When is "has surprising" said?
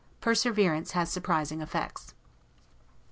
0.93-1.61